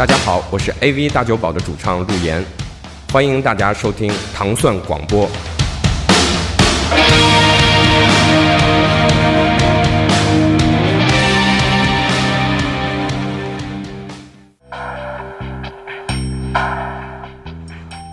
[0.00, 2.42] 大家好，我是 AV 大酒保的主唱陆岩，
[3.12, 5.28] 欢迎大家收听糖蒜广播。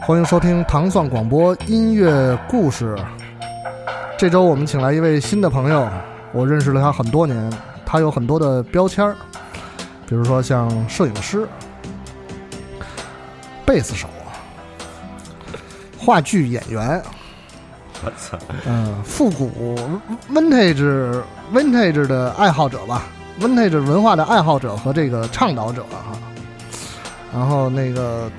[0.01, 2.97] 欢迎收听糖蒜广播音乐故事。
[4.17, 5.87] 这周我们请来一位新的朋友，
[6.33, 7.49] 我认识了他很多年，
[7.85, 9.15] 他有很多的标签儿，
[10.05, 11.47] 比如说像摄影师、
[13.67, 14.07] 贝斯手、
[15.99, 17.03] 话剧演员，
[18.01, 18.37] 我操！
[18.65, 19.77] 嗯，复古
[20.33, 21.21] vintage
[21.53, 23.07] vintage 的爱好者吧
[23.41, 26.17] ，vintage 文化的爱好者和这个倡导者哈。
[27.33, 28.31] 然后那个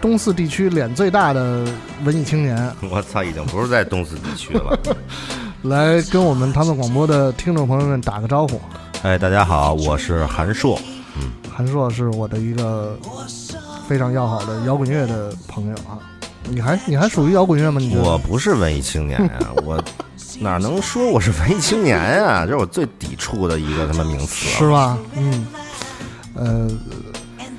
[0.00, 1.62] 东四地区脸最大的
[2.02, 4.78] 文艺青年，我操，已经不是在东四地区了。
[5.60, 8.58] 来跟我们唐宋广播的听众朋友们打个招呼。
[9.02, 10.80] 哎，大家好，我是韩硕。
[11.16, 12.98] 嗯韩硕是我的一个
[13.88, 15.98] 非常要好的摇滚乐的朋友啊。
[16.46, 17.80] 你还你还属于摇滚乐吗？
[17.80, 19.30] 你我不是文艺青年呀，
[19.64, 19.82] 我
[20.40, 22.44] 哪能说我是文艺青年呀？
[22.44, 24.48] 这是我最抵触的一个他妈名词。
[24.48, 24.98] 是吧？
[25.16, 25.46] 嗯，
[26.34, 26.68] 呃，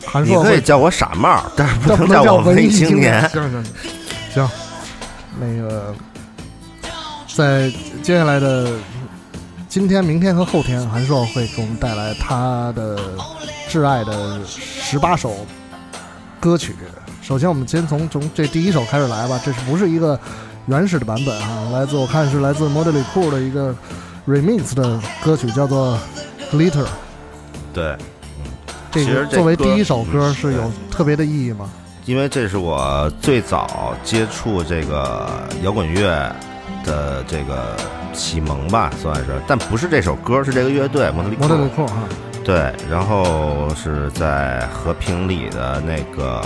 [0.06, 3.20] 韩你硕你可以叫我傻帽，但是不能叫我文艺青年。
[3.26, 3.30] 年。
[3.32, 4.50] 行行行，行，
[5.39, 5.95] 那个
[7.36, 7.72] 在
[8.04, 8.72] 接下来的
[9.67, 13.00] 今天、明天和后天，韩硕会给我们带来他的
[13.67, 15.36] 挚爱的十八首
[16.46, 16.76] 歌曲。
[17.24, 19.42] 首先，我们先从从这第一首开始来吧。
[19.44, 20.18] 这是不是一个
[20.68, 21.72] 原始的版本啊？
[21.74, 23.76] 来自我看是来自 Motley Crue 的一个
[24.28, 25.98] remix 的歌曲，叫做
[26.56, 26.84] 《Glitter》。
[27.73, 27.98] 对，
[28.36, 28.46] 嗯
[28.92, 31.68] 这个作为第一首歌是有嗯特别的意义吗？
[32.06, 35.28] 因为这是我最早接触这个
[35.64, 36.32] 摇滚乐
[36.84, 37.76] 的这个
[38.14, 39.42] 启蒙吧，算是。
[39.48, 41.88] 但不是这首歌，是这个乐队摩特利摩特利库。
[41.88, 42.04] 库哈。
[42.46, 46.42] 对，然后是在和平里的那个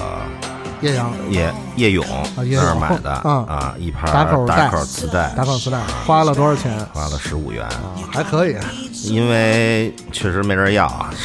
[0.81, 2.05] 叶阳叶叶勇
[2.45, 6.73] 叶那儿勇买的嗯啊，一盘打口袋打口磁带，打口磁带花了多少钱？
[6.93, 8.55] 花了十五元，啊，还可以。
[9.03, 11.09] 因为确实没人要啊。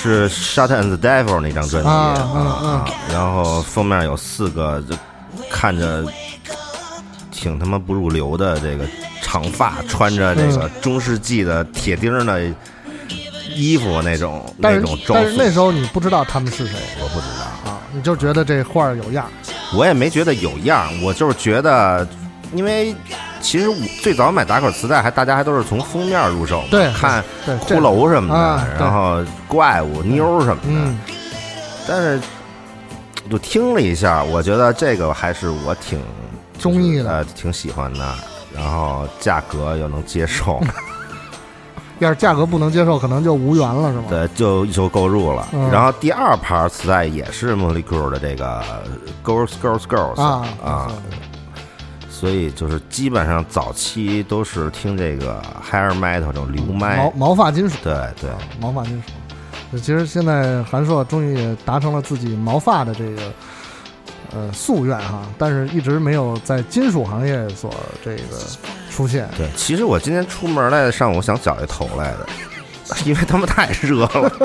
[0.00, 4.94] 是《Shut and the Devil》那张专辑啊嗯嗯啊然后封面有四个，就
[5.50, 6.04] 看着
[7.32, 8.84] 挺他妈不入流的这个
[9.22, 12.42] 长发，穿着这个中世纪的铁钉的
[13.54, 17.70] 衣服那种那种装束，但是那时候你不知道他们是谁我不知道。
[17.70, 19.26] 啊，你就觉得这画有样。
[19.74, 22.06] 我也没觉得有样，我就是觉得，
[22.54, 22.94] 因为
[23.42, 30.68] 其实我最早买打口磁带，还大家还都是从封面入手嘛，对看对，骷髅什么的，然后怪物、妞什么的。
[30.68, 30.98] 嗯，
[31.86, 32.20] 但是
[33.30, 36.00] 就听了一下，我觉得这个还是我挺
[36.58, 38.14] 中意的呃，挺喜欢的。
[38.58, 40.60] 然后价格又能接受，
[42.00, 44.04] 要是价格不能接受，可能就无缘了，是吗？
[44.08, 45.46] 对，就就购入了。
[45.52, 45.70] 嗯。
[45.70, 48.60] 然后第二盘磁带也是 Molecule 的这个
[49.24, 50.90] Girls Girls Girls 啊啊，
[52.10, 55.40] 所以就是基本上早期都是听这个
[55.70, 56.96] Hair Metal 这种流麦。
[56.96, 58.30] 毛，毛发金属，对对，
[58.60, 59.78] 毛发金属。
[59.78, 63.22] 其实现在韩硕终于也达成了自己毛发的这个
[64.32, 67.72] 呃夙愿哈，但是一直没有在金属行业所
[68.04, 68.22] 这个
[68.90, 69.28] 出现。
[69.36, 72.26] 对，其实我今天出门来上午想绞一头来的，
[73.04, 74.32] 因为他们太热了。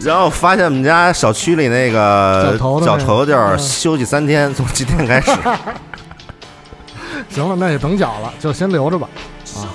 [0.00, 5.30] 然后发现我们家小区里那个绞头的地儿嗯休息三天，从今天开始。
[7.30, 9.08] 行了，那也甭绞了，就先留着吧。
[9.56, 9.70] 啊，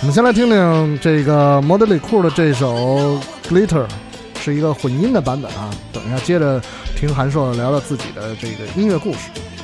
[0.00, 2.74] 我们先来听听这个 Motley Crue 的这首
[3.50, 3.84] 《Glitter》，
[4.52, 5.70] 是一个混音的版本啊。
[5.92, 6.62] 等一下接着
[6.96, 9.55] 听韩硕聊聊自己的这个音乐故事。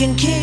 [0.00, 0.39] can kill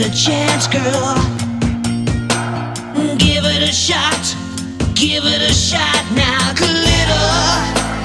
[0.00, 1.14] it a chance, girl.
[3.16, 4.36] Give it a shot.
[4.94, 7.95] Give it a shot now, glitter.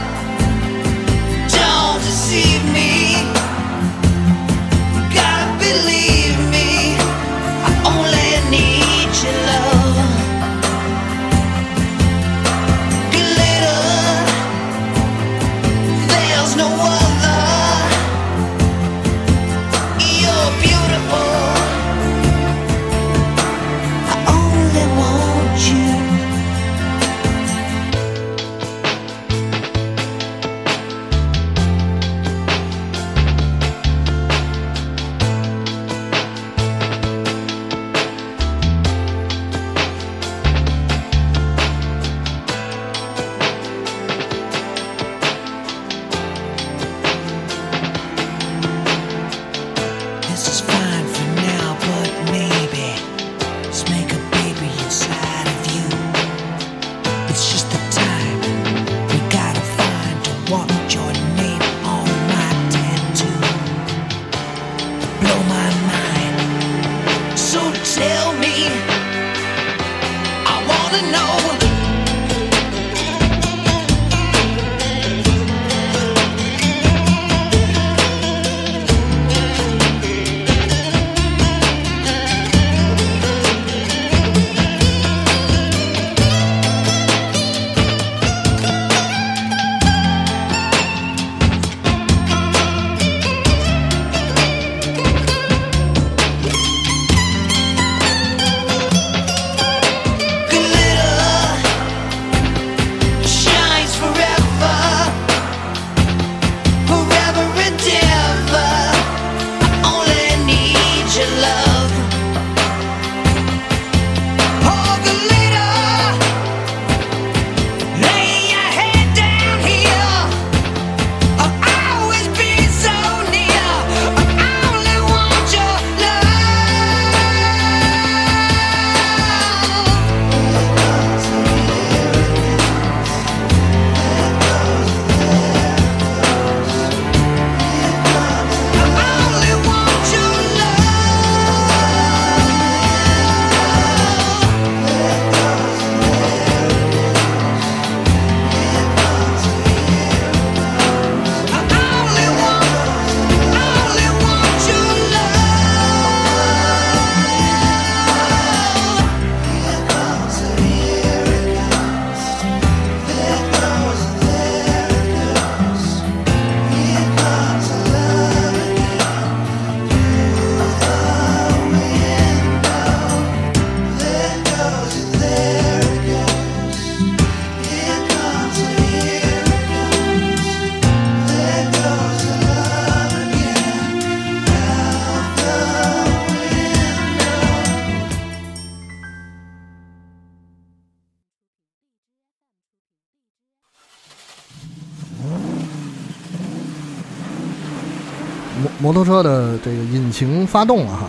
[198.92, 201.08] 摩摩托车的这个引擎发动了哈。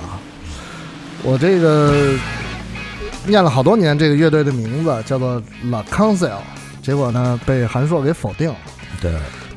[1.25, 2.15] 我这个
[3.27, 6.31] 念了好多年这个乐队的名字叫做 La Council，
[6.81, 8.57] 结果呢被韩硕给否定了。
[9.01, 9.13] 对，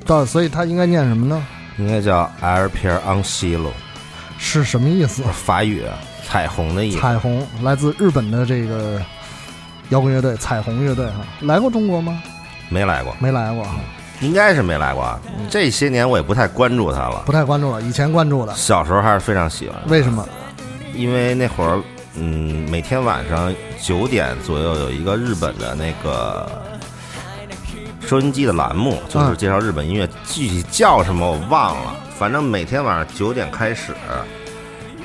[0.07, 1.45] 到所以他应该念什么呢？
[1.77, 3.73] 应该叫 Air Pierre on c i l o
[4.39, 5.21] 是什么意思？
[5.31, 5.83] 法语
[6.27, 6.99] 彩虹的意思。
[6.99, 8.99] 彩虹来自日本的这个
[9.89, 12.23] 摇滚乐队彩虹乐队哈，来过中国吗？
[12.69, 13.75] 没来过，没来过哈，
[14.21, 15.19] 应该是没来过。
[15.49, 17.81] 这些年我也不太关注他了，不太关注了。
[17.81, 19.77] 以前关注的，小时候还是非常喜欢。
[19.87, 20.27] 为什么？
[20.93, 21.81] 因为那会儿，
[22.15, 26.49] 嗯，每天晚上九点左右有一个日本的那个
[27.99, 31.95] 收音机的栏目，就是介绍日本音乐，具体叫什么我忘了。
[32.17, 33.93] 反正每天晚上九点开始，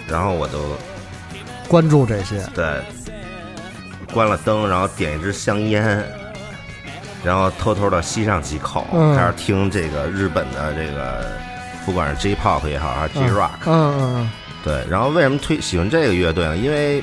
[0.06, 0.58] 然后我都
[1.66, 2.40] 关注这些。
[2.54, 2.80] 对，
[4.14, 6.04] 关了灯，然后点一支香烟，
[7.24, 9.16] 然后偷偷的吸上几口，嗯。
[9.16, 11.26] 开始听这个日本的这个，
[11.84, 14.30] 不管是 J-pop 也好，还是 J-rock，、嗯嗯
[14.62, 16.56] 对，然后为什么推喜欢这个乐队呢？
[16.56, 17.02] 因为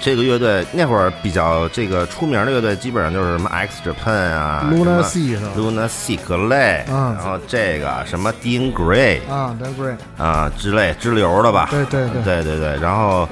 [0.00, 7.14] 这个乐队那会儿比较这个出名的乐队，基本上就是什么 X Japan 啊嗯，Luna 什么 Sea 是吧？Luna Sea 格雷，嗯。
[7.16, 12.22] 然后这个什么 Dean Gray 啊 d a Great，啊之类支流的吧，对对对。
[12.22, 12.78] 对对对。
[12.80, 13.28] 然后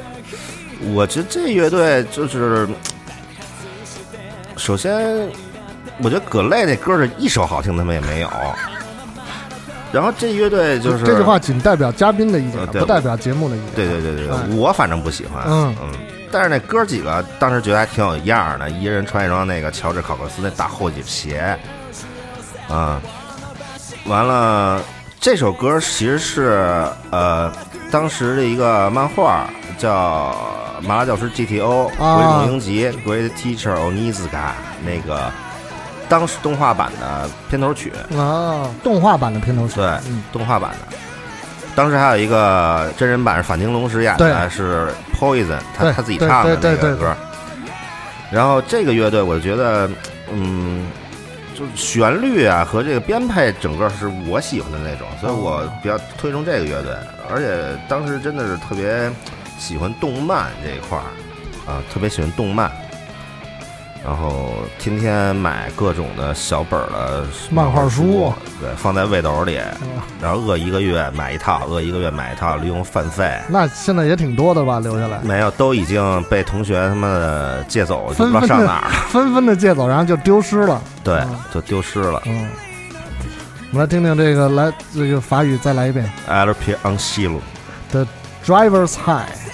[0.92, 2.68] 我觉得这乐队就是，
[4.56, 5.30] 首先
[6.03, 8.31] 我觉得葛雷那歌是一首好听他们也没有。
[9.93, 13.75] 然后这乐队就是这句话仅代表嘉宾的意见呃，不代表节目的意见。
[13.75, 15.45] 对对对对我反正不喜欢。
[15.47, 15.88] 嗯嗯
[16.31, 21.57] 但是那哥几个当时觉得还挺有样的，一人穿一双那个乔治考克斯那大厚底鞋，
[22.69, 23.00] 啊，
[24.07, 24.83] 完了，
[25.21, 27.50] 这首歌其实是呃
[27.93, 29.49] 当时的一个漫画
[29.79, 30.37] 叫
[30.87, 34.26] 《麻辣教师 GTO 啊鬼冢英吉 Great Teacher Onizuka》
[34.85, 35.31] 那个
[36.09, 39.75] 当时动画版的片头曲，啊，动画版的片头曲。
[39.77, 40.97] 对嗯，动画版的。
[41.75, 47.15] 当时还有一个真人版是反町隆史演的，是 Poison，他他自己唱的那个歌。
[48.31, 49.89] 然后这个乐队，我觉得，
[50.33, 50.87] 嗯，
[51.55, 56.93] 就旋律啊和这个编配，整个是我喜欢的那种，所以我比较推崇这个乐队。
[57.31, 59.11] 而且当时真的是特别
[59.59, 61.05] 喜欢动漫这一块儿，
[61.71, 62.71] 啊，特别喜欢动漫。
[64.07, 69.59] 然后天天买各种的小本儿的漫画书书，对，放在背兜里，
[70.23, 73.37] 然后饿一个月买一套，饿一个月买一套，利用饭费。
[73.49, 74.79] 那现在也挺多的吧？
[74.79, 78.95] 留下来，没有，都已经被同学他妈的借走，就不上哪儿了。
[79.09, 80.81] 纷纷的借走，然后就丢失了。
[81.03, 82.23] 对嗯，就丢失了。
[82.27, 82.49] 嗯，
[83.73, 87.41] 我们来听听这个，来这个法语再来一遍 a l p on 西路
[87.91, 88.07] ，，The
[88.45, 89.46] Driver's High。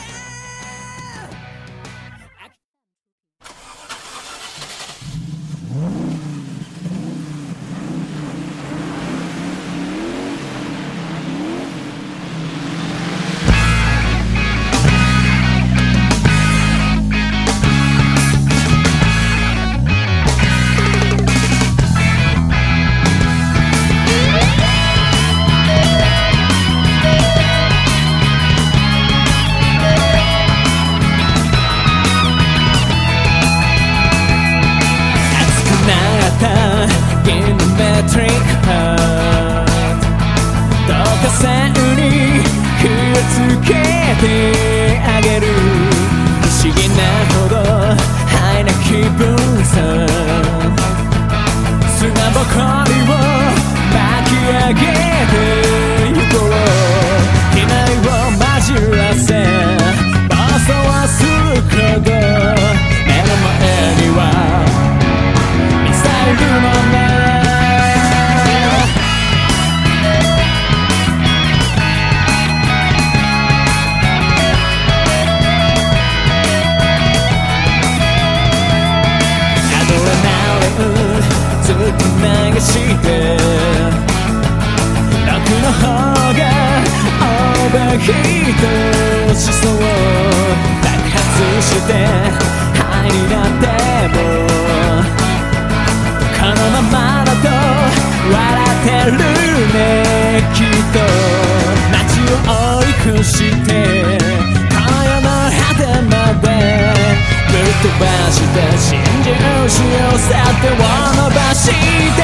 [88.42, 88.58] バーヒー
[89.28, 89.72] トしそう
[90.82, 91.22] 爆発
[91.62, 91.92] して
[92.74, 93.66] ハイになって
[94.08, 94.18] も
[96.34, 97.46] このままだと
[98.32, 99.16] 笑ってる
[99.72, 99.78] ね
[100.54, 100.98] きっと
[101.92, 103.70] 街を追い越して
[104.70, 106.44] この世の果てまで
[107.46, 108.90] ぶっ飛ばして真
[109.22, 109.30] 珠
[109.68, 112.20] しを去ってを伸ばして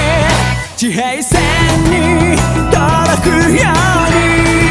[0.77, 1.41] 地平線
[1.85, 2.37] に
[2.71, 4.68] 届くように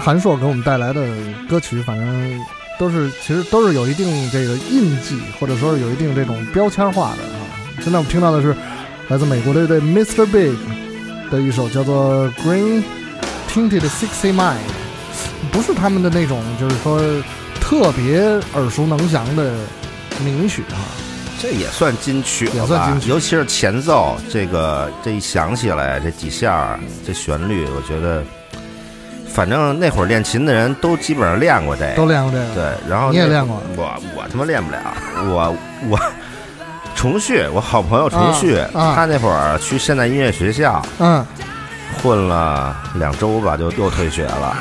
[0.00, 1.06] 韩硕给我们带来的
[1.48, 2.40] 歌曲，反正
[2.78, 7.46] 都是其实都是有一定这个印记，或者说是有一定这种标签化的啊。
[7.82, 8.56] 现在我们听到的是
[9.08, 10.24] 来自美国的乐队 Mr.
[10.26, 10.56] Big
[11.30, 12.82] 的一首叫做《Green
[13.48, 14.54] Tinted Sixty Mile》，
[15.52, 17.00] 不是他们的那种就是说
[17.60, 18.20] 特别
[18.54, 19.54] 耳熟能详的
[20.24, 20.80] 名曲啊。
[21.42, 22.60] 这也算金曲了吧？
[22.60, 28.22] 也算金曲尤其是前奏，这个这一响起来，这几下这旋律，我觉得，
[29.32, 32.90] 反正那会儿练琴的人都基本上练过这个，都练过这个，对。
[32.90, 33.62] 然后你也练过？
[33.76, 34.78] 我我他妈练不了，
[35.24, 35.56] 我
[35.88, 35.98] 我
[36.94, 41.24] 重旭，我好朋友重旭，他那会儿去现代音乐学校嗯。
[42.02, 44.56] 混了两周吧，就又退学了。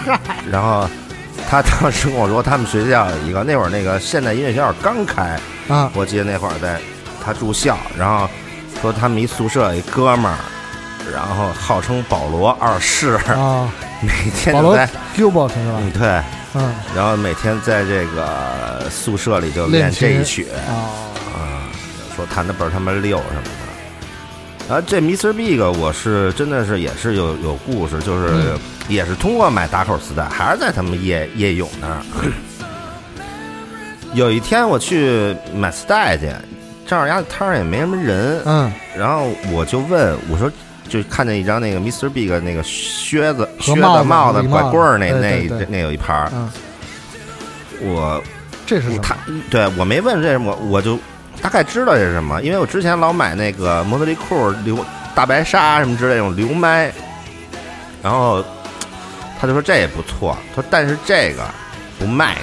[0.51, 0.89] 然后
[1.49, 5.39] 他当时跟我说，他们学校有一个那会儿那个现代音乐学校刚开。
[5.67, 5.89] 啊。
[5.93, 6.79] 我记得那会儿在
[7.23, 8.27] 他住校，然后
[8.81, 10.37] 说他们一宿舍一哥们儿，
[11.13, 13.69] 然后号称保罗二世，啊，
[14.05, 15.79] 每天保罗在 Gilbert 是吧？
[15.79, 16.21] 嗯对，
[16.55, 20.71] 嗯然后每天在这个宿舍里就练这一曲啊，
[21.33, 21.67] 啊，
[22.15, 23.49] 说弹的倍儿他妈溜什么的。
[24.69, 25.33] 然后这 Mr.
[25.33, 32.01] Big 我是真的是也是有有故事，就是嗯也是通过买打口磁带，还是在他们夜夜勇那儿。
[34.13, 36.31] 有一天我去买磁带去，
[36.87, 40.51] 正好家摊儿也没什么人，嗯然后我就问我说，
[40.89, 42.09] 就看见一张那个 Mr.
[42.09, 46.49] Big 那个靴子、靴子、帽子拐棍儿那那那有一盘儿，嗯，
[47.81, 48.21] 我
[48.65, 49.15] 这是他？
[49.49, 50.99] 对我没问这是什么，我就
[51.41, 54.83] 大概知道这是什么，因为我之前老买那个摩托利裤流
[55.15, 56.91] 大白鲨什么之类的那种流麦，
[58.01, 58.43] 然后
[59.39, 61.43] 他就说这也不错，他说但是这个
[61.97, 62.37] 不卖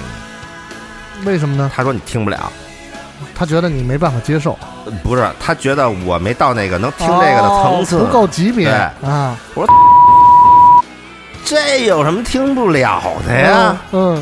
[1.19, 1.69] 你，为什么呢？
[1.75, 2.51] 他说你听不了。
[3.33, 9.35] 他觉得你没办法接受，呃不是，他觉得我没到那个能听这个的层次，哦不够级别啊！
[9.53, 9.73] 我说。
[11.45, 13.77] 这有什么听不了的呀？
[13.93, 14.21] 嗯，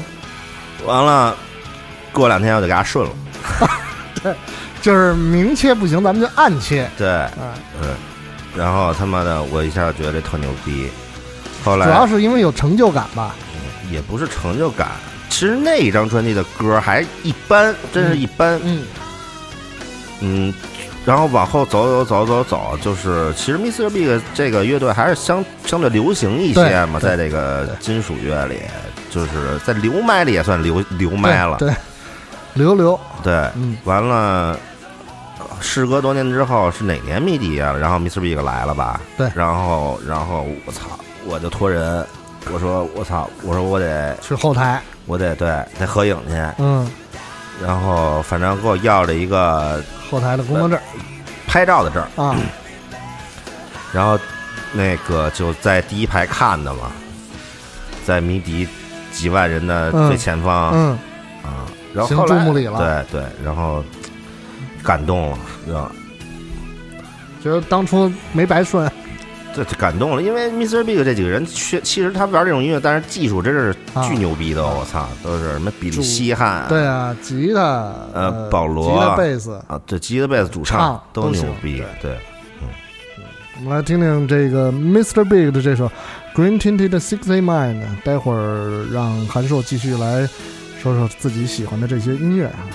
[0.85, 1.35] 完了，
[2.13, 3.11] 过两天我就给他顺了。
[4.21, 4.33] 对，
[4.79, 6.87] 就是明切不行，咱们就暗切。
[6.95, 7.89] 对，啊，嗯，
[8.55, 10.87] 然后他妈的，我一下觉得这特牛逼。
[11.63, 13.33] 后来主要是因为有成就感吧。
[13.91, 14.89] 也不是成就感，
[15.29, 18.55] 其实那一张专辑的歌还一般，真是一般。
[18.57, 18.83] 嗯嗯，
[21.05, 23.89] 然后往后走走走走走，就是其实 Mr.
[23.89, 28.59] Big 这个乐队还是相相对流行一些嘛，在这个金属乐里，
[29.11, 31.57] 就是在流麦里也算流流麦了。
[31.57, 31.75] 对，对
[32.55, 34.57] 留留，对，嗯完了，
[35.59, 37.71] 事隔多年之后是哪年迷笛啊？
[37.73, 38.19] 然后 Mr.
[38.19, 38.99] Big 来了吧？
[39.17, 40.81] 对然后然后我操，
[41.27, 42.03] 我就托人，
[42.51, 44.81] 我说我操，我说我得去后台。
[45.07, 45.47] 我得对
[45.77, 46.89] 得合影去，嗯，
[47.61, 50.79] 然后反正给我要了一个后台的工作证。
[51.47, 52.35] 拍照的证儿，啊，
[53.93, 54.19] 然后
[54.73, 56.91] 那个就在第一排看的嘛，
[58.05, 58.67] 在迷笛
[59.13, 60.89] 几万人的最前方、嗯，
[61.43, 61.63] 啊，
[61.93, 63.81] 然后后来对对，然后
[64.83, 65.91] 感动了，知道吧
[67.41, 68.91] 觉得当初没白顺。
[69.55, 70.83] 这这感动了，因为 Mr.
[70.83, 79.53] Big 这几个人，确其实他玩这种音乐，但是技术真是啊巨牛逼的，我操，都是什么比利西汉，对啊，吉他，呃保罗吉他、贝斯。
[79.67, 82.11] 啊，这吉他贝斯主唱唱都牛逼，对
[82.61, 82.67] 嗯，
[83.59, 85.23] 我们来听听这个 Mr.
[85.23, 85.87] Big 的这首
[86.35, 87.81] 《Green Tinted Sixty Mile》。
[88.03, 90.27] 待会儿让韩硕继续来
[90.81, 92.67] 说说自己喜欢的这些音乐啊。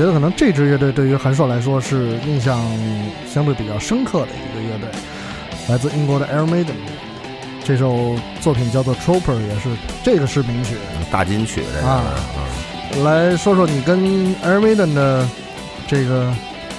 [0.00, 2.58] 觉得可能这支乐队对于韩硕来说是印象
[3.30, 4.88] 相对比较深刻的一个乐队，
[5.68, 6.72] 来自英国的 Iron Maiden。
[7.62, 9.68] 这首作品叫做《Trooper》，也是
[10.02, 10.76] 这个是名曲。
[11.10, 12.02] 大金曲这个啊
[12.94, 13.98] 嗯来说说你跟
[14.36, 15.28] Iron Maiden 的
[15.86, 16.32] 这个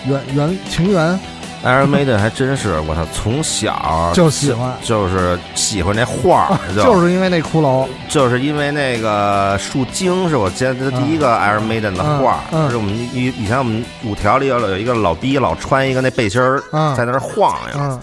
[0.08, 1.20] 缘缘情缘，
[1.64, 7.88] Iron Maiden 还真是我操，从小就喜欢就是喜欢那画儿， 就是因为那骷髅。
[8.10, 12.64] 就是因为那个树精是我见的第一个 Iron Maiden 的画儿，嗯。
[12.64, 18.00] 嗯就是我们以以前我们五条里有有一个老逼老穿一个那背心儿嗯在那儿晃悠，嗯。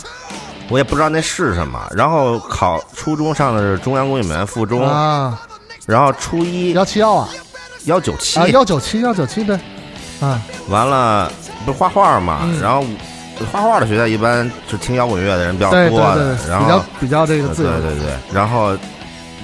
[0.71, 1.81] 我也不知道那是什么。
[1.97, 5.40] 然后考初中上的是中央工艺美院附中，啊，
[5.87, 7.29] 然后初一幺七幺啊
[7.87, 9.59] 幺九七啊，幺九七幺九七对，
[10.21, 11.33] 啊完了
[11.64, 12.61] 不是画画嘛，嗯。
[12.61, 12.85] 然后
[13.53, 17.70] 画画的学校一般是听摇滚乐的人比较对对多对，的，然后比较这个对自由。
[17.81, 18.77] 对对，然后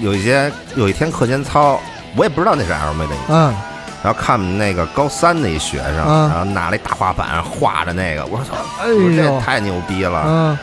[0.00, 1.80] 有一些有一天课间操，
[2.16, 3.54] 我也不知道那是 Iron Maiden，嗯。
[4.02, 6.28] 然后看我们那个高三的一学生，嗯。
[6.28, 8.52] 然后拿了一大画板画着那个，我说操，
[8.82, 10.24] 哎我说这太牛逼了。
[10.26, 10.58] 嗯。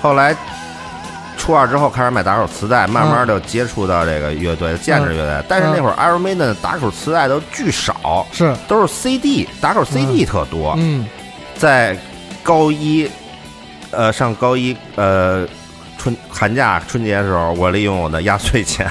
[0.00, 0.34] 后来
[1.36, 5.44] 初二之后开始买打口磁带，慢慢的接触到这个乐队，见着乐队。
[5.46, 8.54] 但是那会儿 Iron Maiden 的打口磁带都巨少，是。
[8.66, 10.74] 都是 CD，打口 CD 特多。
[10.78, 11.06] 嗯。
[11.58, 11.96] 在
[12.46, 13.10] 高一，
[13.90, 15.44] 呃，上高一，呃，
[15.98, 18.88] 春寒假春节的时候，我利用我的压岁钱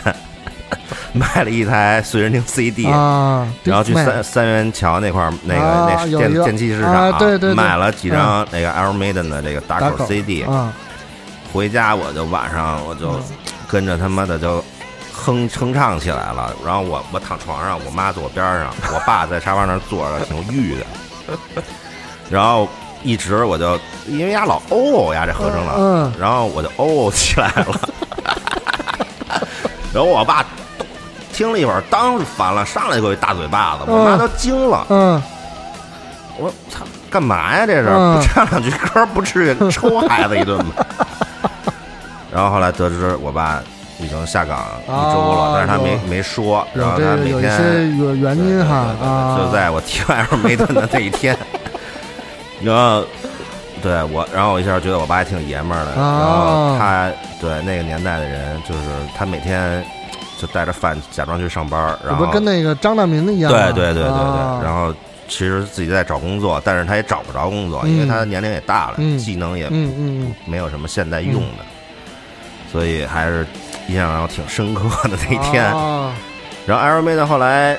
[1.13, 7.53] 买了一台随身听 CD，、啊，然后去三三元桥那块儿那个、啊那电电器市场、啊对对对。
[7.53, 10.73] 买了几张那个 Iron Maiden 的这个打口 CD，、啊。
[11.53, 13.17] 回家我就晚上我就
[13.69, 14.61] 跟着他妈的就
[15.13, 16.53] 哼哼唱起来了。
[16.65, 20.85] 然后我我躺床上，我妈坐我边上，我爸在沙发那儿坐着，挺郁的。
[22.29, 22.67] 然后
[23.05, 27.79] 一直我就因为丫老哦呀这合成了，嗯然后我就哦起来了。
[29.93, 30.43] 然后我爸
[31.31, 34.85] 听了一会儿，当时烦了，上来给我一大嘴巴子，我妈嗯都惊了。
[34.89, 35.21] 嗯
[36.37, 37.65] 我操，干嘛呀？
[37.65, 40.73] 这是、嗯不唱两句歌，不至于抽孩子一顿吗？
[42.33, 43.61] 然后后来得知我爸
[43.99, 44.93] 已经下岗一周
[45.33, 51.37] 了，啊但是他没没说，然后他每天有一些天原原因哈就在我踢完 Iron Maiden 的那一天，
[52.65, 53.05] 然后
[53.81, 58.81] 对我，然后我一下觉得我爸还挺爷们儿的，然啊后他对那个年代的人，就是
[59.15, 59.83] 他每天
[60.39, 63.57] 就带着饭假装去上班，然后不跟那个张大民一样吗？
[63.71, 64.61] 对对对对对，啊。
[64.63, 64.93] 然后
[65.27, 69.17] 其实自己在找工作，但是他也找不着工作，嗯因为他年龄也大了，嗯。
[69.17, 71.63] 技能也嗯嗯没有什么现在用的，
[72.71, 73.45] 所以还是
[73.87, 75.63] 印象让我挺深刻的那一天。
[75.65, 76.11] 啊。
[76.65, 77.77] 然后 Iron Maiden 后来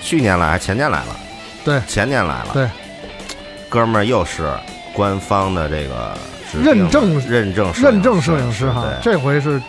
[0.00, 1.16] 去年来还前年来了，
[1.64, 1.80] 对。
[1.86, 2.68] 前年来了，对，
[3.68, 4.50] 哥们儿又是
[4.92, 6.16] 官方的这个
[6.62, 9.12] 认证认证认证摄摄影师哈，对。
[9.12, 9.60] 这回是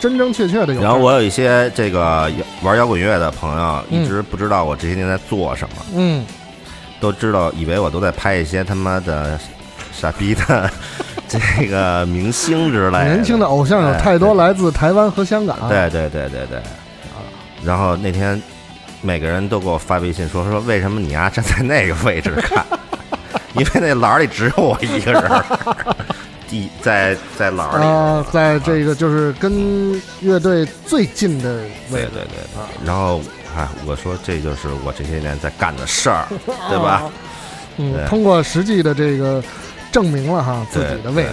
[0.00, 0.80] 真真切切的有。
[0.80, 2.30] 然后我有一些这个
[2.62, 6.24] 玩摇滚乐的朋友，嗯一直不知道我这些年在做什么，嗯
[7.00, 9.38] 都知道，以为我都在拍一些他妈的
[9.92, 10.70] 傻逼的
[11.28, 13.04] 这个明星之类的。
[13.04, 15.68] 年轻的偶像有哎太多来自台湾和香港。
[15.68, 16.58] 对对对对对。
[17.62, 18.40] 然后那天
[19.02, 22.64] 每个人都给我发微信说说为什么你丫站在那个位置看？
[23.58, 25.44] 因为那栏里只有我一个人儿，
[26.48, 27.84] 第在在栏里。
[27.84, 31.54] 啊，在这个就是跟乐队最近的
[31.90, 32.86] 位置，对对对对。
[32.86, 33.20] 然后
[33.56, 36.26] 哎，我说这就是我这些年在干的事儿，
[36.68, 37.02] 对吧？
[37.76, 39.42] 嗯，通过实际的这个
[39.90, 41.30] 证明了哈自己的位置。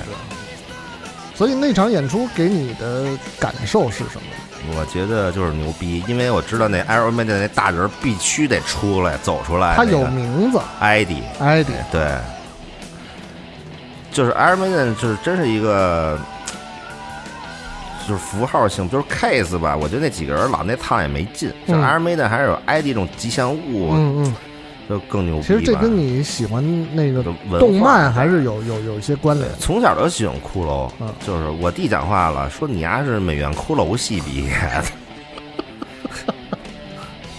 [1.42, 3.08] 所以那场演出给你的
[3.40, 4.76] 感受是什么？
[4.78, 9.76] 我觉得就是牛逼，因为我知道那 Iron Maiden 那大人必须得出来走出来。
[9.76, 12.16] 他有名字 ID，，ID，对，
[14.12, 16.20] 就是 Iron Maiden 就是真是一个。
[18.08, 19.78] 就是符号性，就是 case 吧。
[19.78, 21.52] 我觉得那几个人老那趟也没劲。
[21.68, 24.36] 像嗯 Iron Maiden 还是有 ID 这种吉祥物，嗯嗯，
[24.92, 25.44] 就更牛逼。
[25.44, 26.62] 其实这跟你喜欢
[26.94, 27.24] 那个
[27.58, 29.50] 动漫还是有有有一些关联。
[29.58, 34.84] 从小就喜欢骷髅，嗯就是我弟讲话了，说你丫是美院骷髅系毕业的，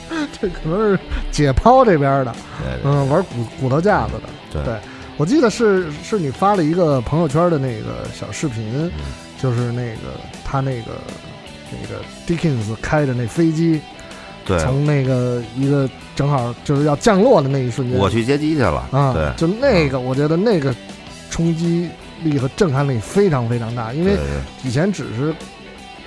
[0.41, 0.99] 这可能是
[1.31, 4.23] 解剖这边的，对对嗯，玩骨骨头架子的。
[4.51, 4.75] 对对，
[5.19, 10.93] 我记得是是你发了一个朋友圈的那个小视频，嗯就是那个他那个
[11.71, 13.81] 那个 Dickens 开着那飞机，
[14.45, 20.75] 对，从那个一个正好就是要降落的那一瞬间，我去接机去了，啊，对，就那个，我觉得那个
[21.31, 21.89] 冲击
[22.23, 24.17] 力和震撼力非常非常大，因为
[24.65, 25.35] 以前只是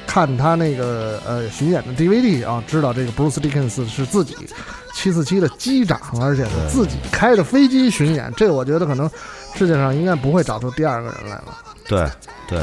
[0.05, 4.35] 看他那个呃巡演的 DVD 啊，知道这个 Bruce Dickens 是自己
[4.95, 9.09] 七四七的机长，而且是自己开着飞机巡演，这我觉得可能
[9.55, 11.57] 世界上应该不会找出第二个人来了。
[11.87, 12.07] 对
[12.47, 12.59] 对，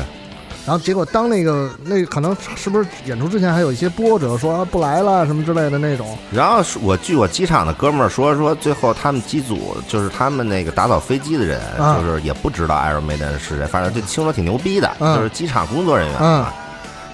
[0.64, 11.98] 然后结果当那个那可能是不是演出之前还有一些波折，说啊不来了什么之类的那种，然后我据我机场的哥们儿说，说最后他们机组就是他们那个打扫飞机的人，啊。
[11.98, 16.44] 就是也不知道 Iron Maiden 是谁，反正就听说挺牛逼的，嗯就是机场工作人员。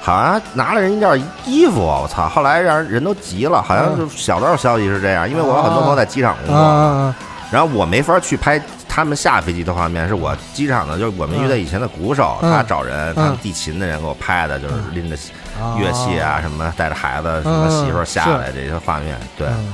[0.01, 2.29] 好像拿了人一件衣服，我操！
[2.29, 7.17] 后来让人都急了，好像就小道消息是这样，因为我有很多朋友在机场工啊作，啊。
[7.51, 8.59] 然后我没法去拍
[8.99, 12.51] 他们下飞机的画面，是我机场的，就是我们乐队以前的鼓手，嗯。
[12.51, 15.17] 他找人，嗯他们地勤的人给我拍的，就是拎着
[15.61, 19.73] 啊乐器啊什么，带着孩子什么嗯媳妇儿下来这些画面，对，嗯。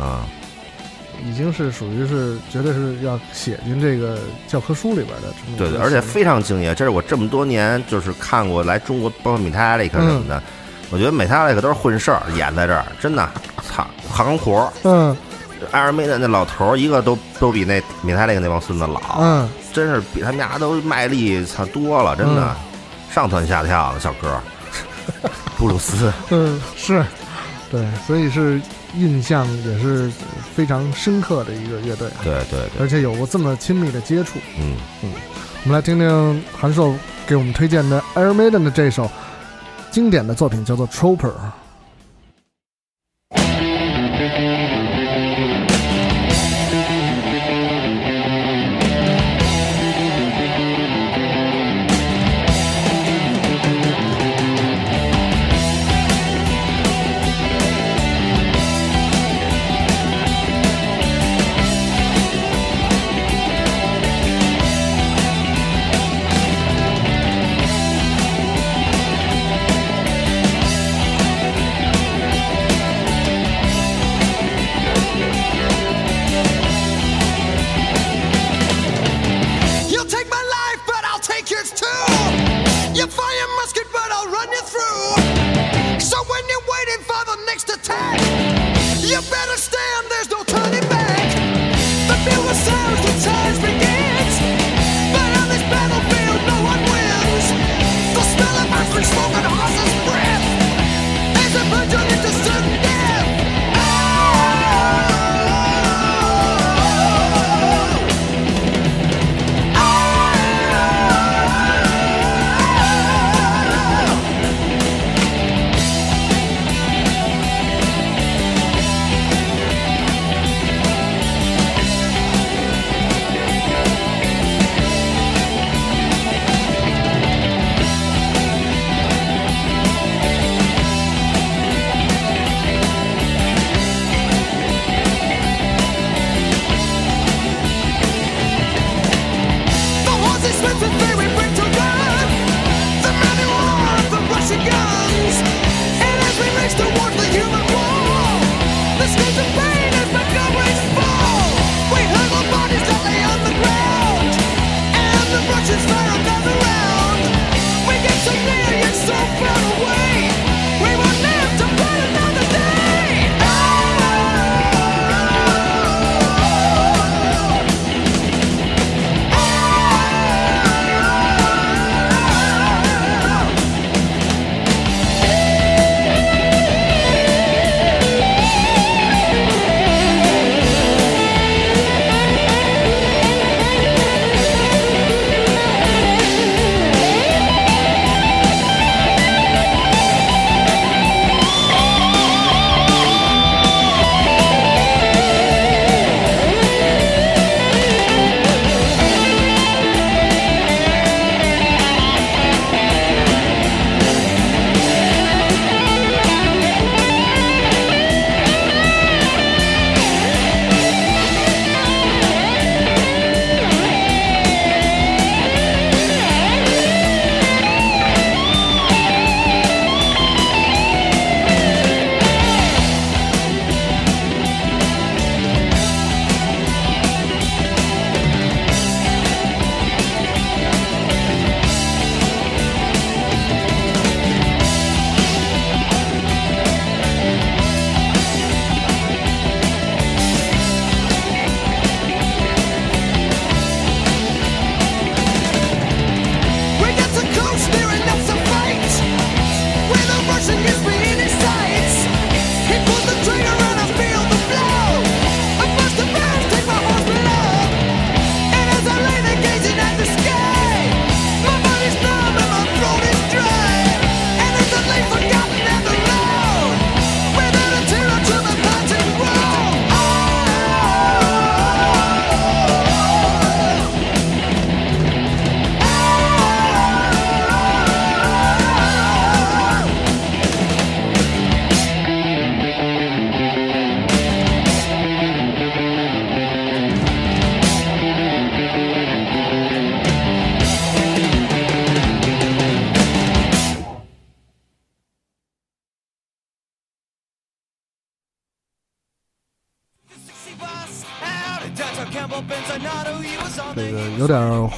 [0.00, 0.18] 嗯。
[1.26, 10.40] 已经是属于是绝对是要写进这个教科书里边的对对，而且非常敬业，这是我这么多年就是看过来中国，包括 Metallica 什么的，
[10.90, 13.28] 我觉得 Metallica 都是混事儿，演在这儿，真的，
[13.68, 14.72] 操，行活儿。
[14.84, 15.16] 嗯
[15.72, 22.56] Iron Maiden 那老头儿一个都都比那 Metallica 那帮孙子老，嗯真是比他们家都卖力操多了，真的，嗯
[23.12, 24.40] 上蹿下跳的小哥，
[25.56, 27.04] 布鲁斯， 嗯是，
[27.70, 28.60] 对，所以是
[28.94, 30.10] 印象也是
[30.54, 34.38] 非常深刻的一个乐队，对对对，而且有过这么亲密的接触。
[34.58, 35.10] 嗯嗯，
[35.64, 36.94] 我们来听听韩硕
[37.26, 39.10] 给我们推荐的 Iron Maiden 的这首
[39.90, 41.28] 经典的作品，叫做《Trooper》。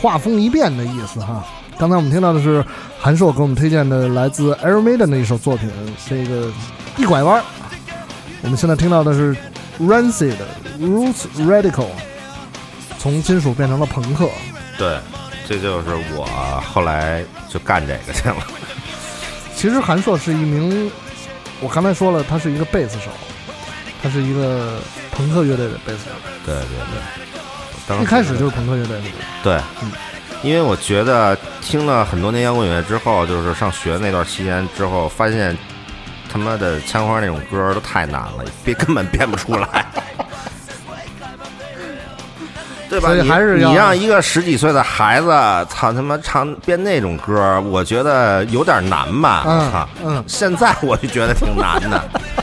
[0.00, 1.44] 画风一变的意思哈。
[1.78, 2.64] 刚才我们听到的是
[2.98, 5.70] 韩硕给我们推荐的来自 Iron Maiden 的一首作品，
[6.08, 6.50] 这个
[6.96, 7.44] 一拐弯儿。
[8.42, 9.36] 我们现在听到的是
[9.78, 10.36] Rancid
[10.78, 11.88] Roots Radical，
[12.98, 14.28] 从金属变成了朋克。
[14.76, 14.98] 对，
[15.48, 16.26] 这就是我
[16.72, 18.36] 后来就干这个去了。
[19.54, 20.90] 其实韩硕是一名，
[21.60, 23.10] 我刚才说了，他是一个贝斯手，
[24.02, 24.78] 他是一个
[25.10, 26.10] 朋克乐队的贝斯手，
[26.46, 27.29] 对对对，
[28.00, 29.04] 一开始就是朋克乐队的。
[29.42, 29.90] 对，嗯
[30.42, 35.56] 因为我觉得听了很多年摇滚乐之后，就是上学那段期间之后，发现
[36.32, 39.84] 他妈的枪花那种歌都太难了，编根本编不出来。
[42.88, 43.12] 对吧？
[43.14, 45.28] 你还是要你让一个十几岁的孩子，
[45.68, 49.44] 操他妈唱编那种歌，我觉得有点难吧？
[49.46, 52.02] 嗯操，嗯现在我就觉得挺难的，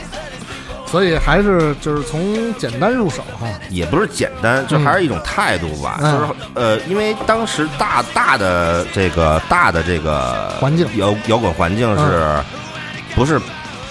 [0.90, 3.46] 所以还是就是从简单入手哈。
[3.70, 5.98] 也不是简单，就还是一种态度吧。
[6.02, 12.36] 嗯就是呃，因为当时大大的这个大的这个环境摇摇滚环境是，
[13.14, 13.38] 不是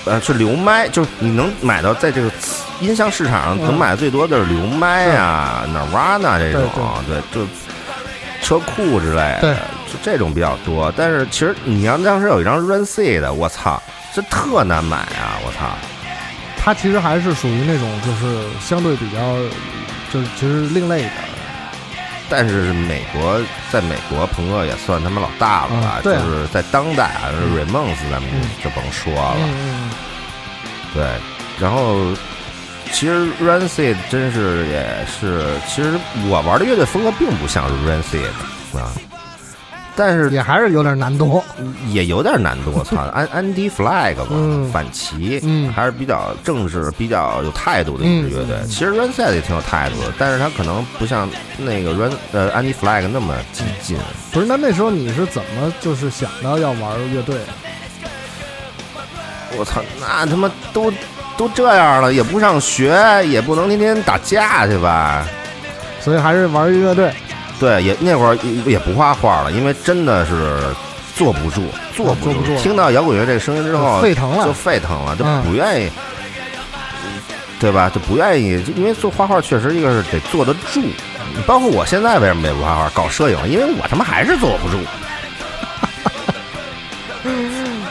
[0.06, 2.32] 呃是流麦，就是你能买到在这个
[2.80, 6.70] 音箱市场上嗯能买的最多的是流麦啊、Nirvana 这种，
[7.08, 7.48] 对，就
[8.42, 10.92] 车库之类对的，就这种比较多。
[10.98, 13.82] 但是其实你要当时有一张 Run C 的，我操，
[14.14, 15.38] 这特难买啊！
[15.46, 15.70] 我操。
[16.68, 19.38] 它其实还是属于那种就是相对比较，
[20.12, 21.30] 就是其实另类一点儿。
[22.30, 23.40] 但是美国，
[23.72, 26.00] 在美国朋克也算他们老大了吧？
[26.00, 29.38] 嗯对啊就是在当代啊，Ramones 咱们嗯就甭说了。
[30.94, 31.08] 对，
[31.58, 32.02] 然后
[32.92, 35.98] 其实 Rancid 真是也是，其实
[36.28, 38.92] 我玩的乐队风格并不像是 Rancid 啊，
[39.98, 41.44] 但嗯，是也还是有点难度。
[41.90, 42.72] 也有点难度。
[42.72, 48.56] 我操，安安迪 Flag 嘛，嗯反旗，嗯还是比较正式、比较有态度的一支乐队。
[48.62, 51.28] 嗯其实 Rancid 也挺有态度的，但是他可能不像
[51.58, 53.98] 那个 Run 呃安迪 Flag 那么激进。
[54.32, 57.36] 不是，那那时候你是怎么就是想到要玩乐队？
[59.58, 60.94] 我操，那他妈都
[61.38, 62.94] 都这样了，也不上学，
[63.28, 65.26] 也不能天天打架去吧？
[66.00, 67.12] 所以还是玩乐队。
[67.60, 70.60] 对，也那会儿也也不画画了，因为真的是
[71.16, 71.64] 坐不住，
[71.96, 75.90] 坐不住听到摇滚乐这个声音之后，沸腾了就沸腾了，就嗯不愿意，
[77.60, 77.90] 对吧？
[77.94, 80.84] 就不愿意，就因为做画画确实一个是得坐得住。
[81.46, 84.78] 包括我现在为什么也不画画，搞摄影，因为我他妈还是坐不住。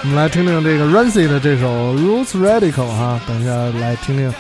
[0.03, 3.51] 我们来听听这个 Rancid 的这首 Roots Radical 哈，等一下
[3.81, 4.33] 来听听，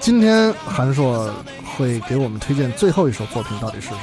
[0.00, 1.32] 今天韩硕
[1.76, 4.00] 会给我们推荐最后一首作品到底是什么？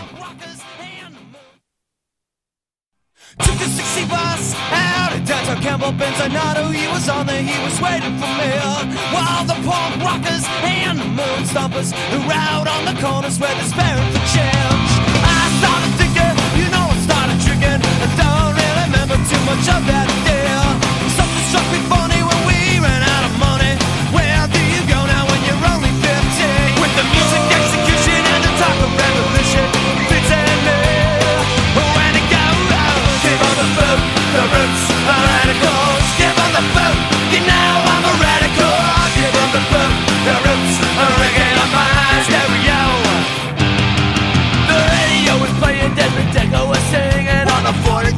[5.50, 6.74] Downtown Campbell Benzinato.
[6.74, 8.50] He was on there, he was waiting for me.
[9.14, 14.10] While the punk rockers and the moon stompers who out on the corners were despairing
[14.14, 14.92] for change.
[15.24, 17.82] I started thinking, you know, I started drinking.
[17.82, 20.50] I don't really remember too much of that day.
[21.18, 22.09] Something struck me funny
[47.70, 48.09] afford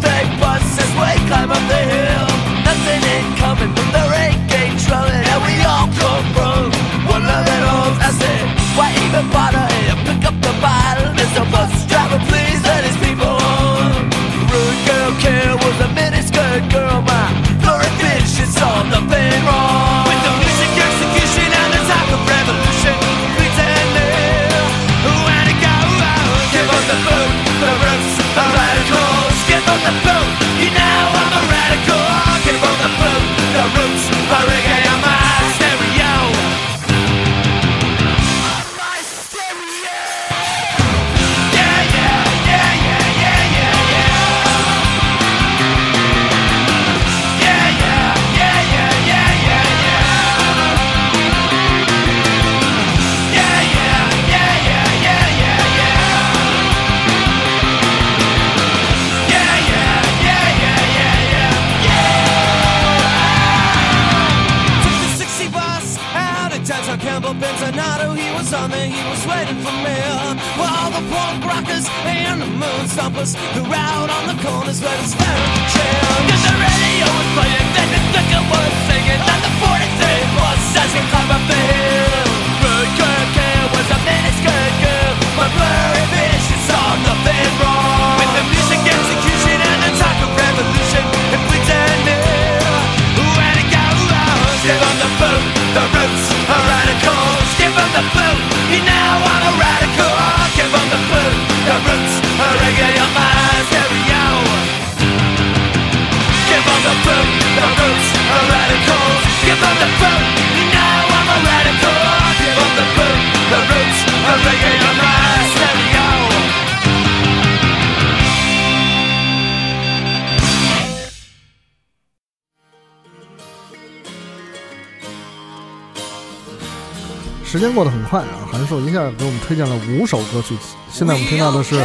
[127.61, 130.57] 间过得很快啊，韩硕一下给我们推荐了五首歌曲。
[130.91, 131.75] 现在我们听到的是，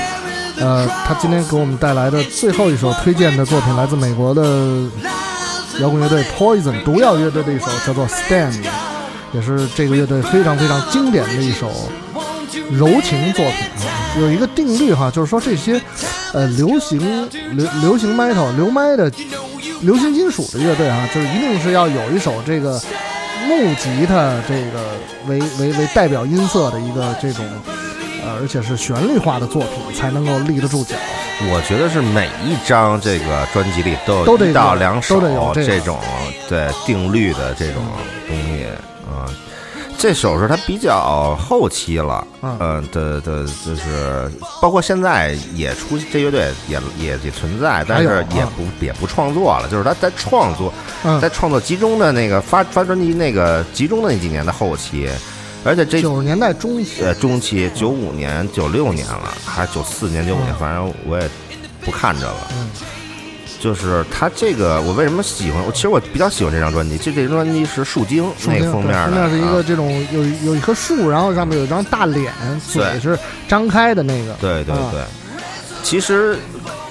[0.58, 4.88] 呃，他今天给我们带来的最后一首推荐的作品，来自美国的
[5.80, 8.52] 摇滚乐队 Poison 毒药乐队的一首叫做《Stand》，
[9.32, 11.70] 也是这个乐队非常非常经典的一首
[12.70, 14.16] 柔情作品啊。
[14.18, 15.80] 有一个定律哈，就是说这些
[16.32, 16.98] 呃流行
[17.52, 19.12] 流流行 metal 流麦的
[19.82, 22.80] 流行金属的乐队啊，就是一定是要有一首这个
[23.48, 27.44] 木吉他这个为为为代表音色的一个这种
[28.24, 30.96] 呃，而且是旋律化的作品，才能够立得住脚。
[31.52, 35.20] 我觉得是每一张这个专辑里都都得有有一到两首
[35.54, 35.98] 这种
[36.48, 37.82] 对定律的这种
[38.26, 38.72] 东西啊。
[39.98, 42.56] 这首是他比较后期了，嗯。
[42.58, 44.30] 呃的的，就是
[44.60, 50.72] 包括现在也出这乐队也也也存在，但是也啊不也不创作了，就是他在创作，
[51.04, 51.20] 嗯。
[51.20, 55.08] 在创作集中的那个发发专辑那个集中的那几年的后期，
[55.64, 61.28] 而且这九十年代中期，呃，中期九五年、九六年了，还是九四年、九五年，反正我也
[61.84, 62.36] 不看这个。
[62.52, 62.68] 嗯
[63.58, 65.62] 就是他这个，我为什么喜欢？
[65.64, 72.32] 我其实我比较喜欢这张专辑，这这张专辑是树精那个封面的，封面是一个啊这种有有一棵树，然后上面有一张大脸，
[72.70, 74.32] 嘴是张开的那个。
[74.32, 75.02] 啊对对对。
[75.82, 76.36] 其实，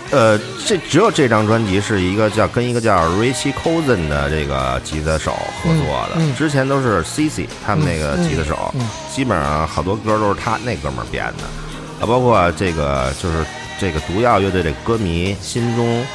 [0.09, 8.73] 呃，这只有这张专辑是一个叫跟一个叫 Richie Cozen 的这个吉他手合作的，嗯嗯之前都是 CC 他们那个吉他手，
[9.13, 11.43] 基本上好多歌都是他那哥们儿编的，
[11.99, 13.45] 啊，包括这个就是
[13.77, 16.05] 这个毒药乐队这歌迷心中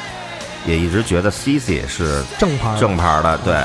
[0.65, 3.55] 也一直觉得 CC 是正牌儿正牌的，对。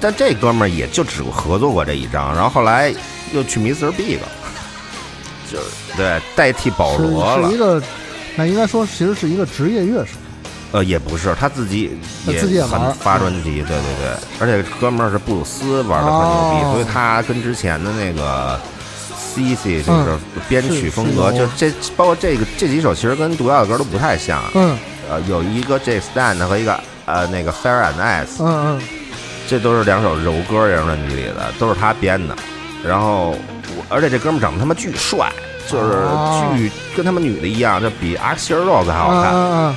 [0.00, 2.94] 但这哥们儿也就只合作过这一张，然后后来
[3.32, 3.90] 又去 Mr.
[3.92, 4.18] Big，
[5.50, 5.64] 就是
[5.96, 7.58] 对代替保罗了是是一。
[7.58, 7.82] 个，
[8.36, 10.12] 那应该说其实是一个职业乐手。
[10.72, 18.60] 呃，也不是，他自己也很发专辑，对对对，而且哥们儿是布鲁斯玩的很牛逼，哦所以他跟之前的那个
[19.16, 20.18] CC 就是
[20.48, 24.76] 编曲风格，是就这包括这个这几首其实跟毒药的歌都不太像，嗯
[25.10, 28.82] 呃，有一个 J Stand 和一个呃那个 Fair and Ice，嗯嗯，
[29.48, 32.34] 这都是两首柔歌这张专辑里的，都是他编的。
[32.84, 33.30] 然后
[33.76, 35.30] 我，而且这哥们儿长得他妈巨帅，
[35.68, 39.74] 就是哦巨跟他们女的一样，就比 Axl Rose 还好看。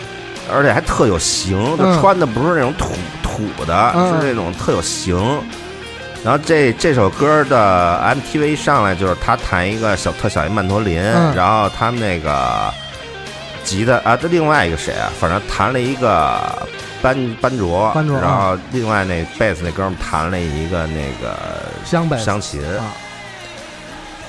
[0.49, 5.17] 而且还特有型，就嗯穿的不是那种土土的，嗯是那种特有型。
[6.23, 12.73] 然后这这首歌的 MTV 上来就是他弹一个小特小一曼陀林，嗯然后他们那个
[13.68, 16.39] 吉他啊，这另外一个谁啊，反正弹了一个
[17.01, 21.38] 班班卓，班卓然后另外那贝斯那哥们儿弹了一个那个
[21.84, 22.95] 湘琴，啊，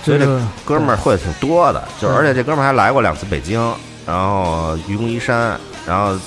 [0.02, 0.26] 所以这
[0.64, 3.60] 哥们儿会的挺多的，就而且这哥们儿还来过两次北京，
[4.04, 6.18] 然后愚公移山，然后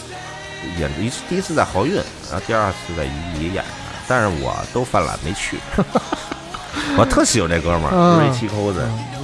[0.80, 1.96] 演一次第一次在豪运，
[2.32, 3.64] 然后第二次在宜宜演的，
[4.08, 5.60] 但是我都犯懒没去。
[6.98, 8.82] 我特喜欢这哥们儿嗯瑞奇扣子，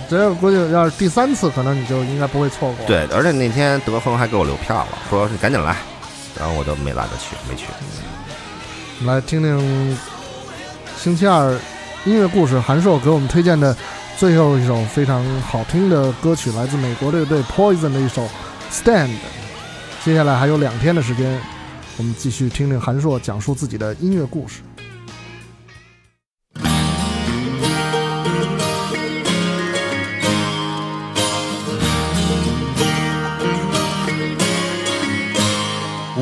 [0.09, 5.75] 这要估计要是第三次，可能你就应该不会错过。，对，而且那天德峰还给我留票了，说你赶紧来，
[6.39, 7.65] 然后我就没来得去，没去。
[8.99, 9.97] 我们来听听
[10.97, 11.51] 星期二
[12.05, 13.75] 音乐故事韩硕给我们推荐的
[14.17, 18.23] 最后一首非常好听的歌曲，来自美国乐队 Poison 的一首
[18.71, 19.07] 《Stand》。
[20.05, 21.37] 接下来还有两天的时间，
[21.97, 24.61] 我们继续听听韩硕讲述自己的音乐故事。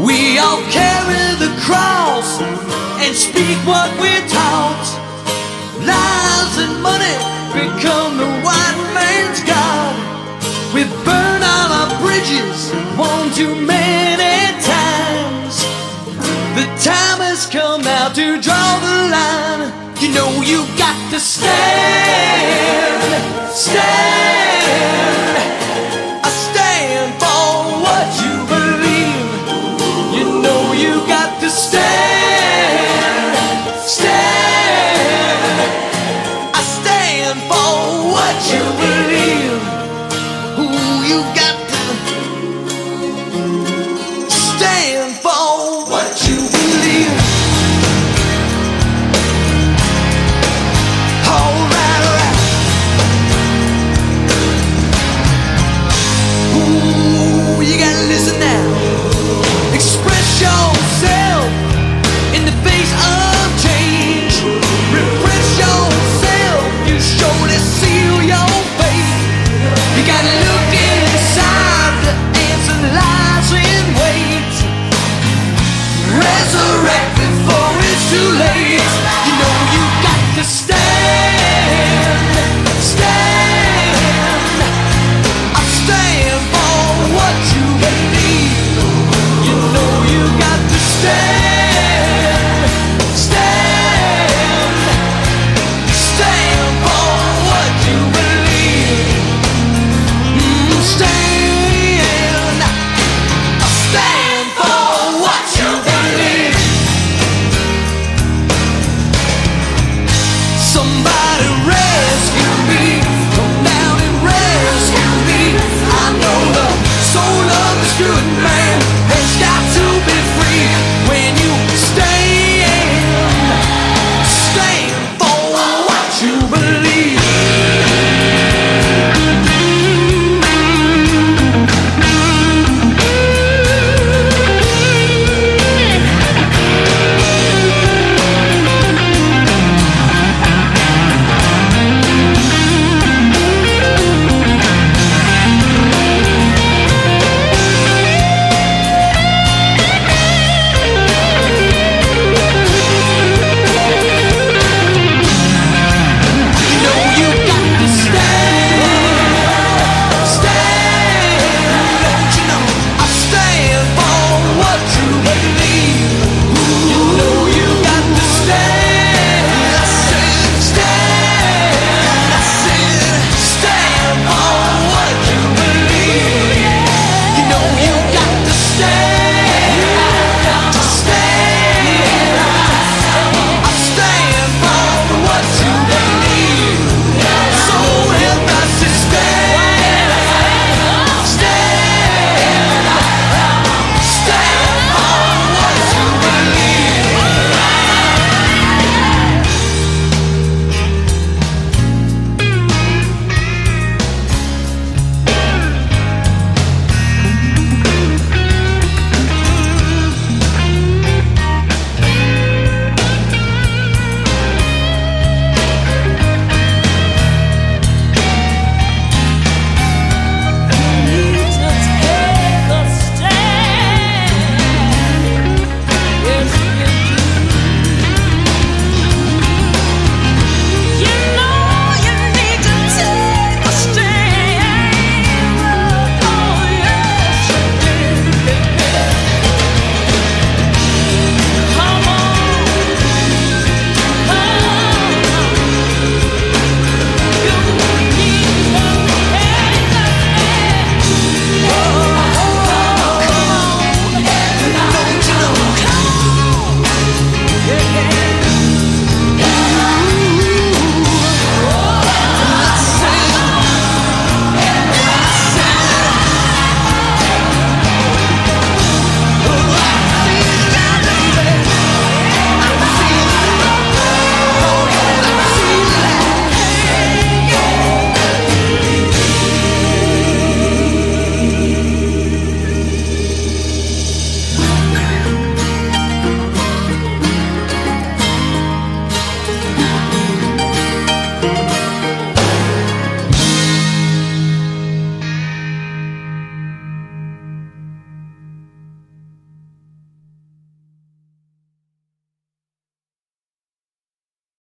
[0.06, 2.40] We all carry the cross
[3.02, 4.86] and speak what we're taught.
[5.82, 7.18] Lies and money
[7.58, 9.96] become the white man's god.
[10.76, 15.66] We burn all our bridges one too many times.
[16.54, 19.74] The time has come now to draw the line.
[20.00, 23.02] You know you got to stand,
[23.52, 24.06] stand.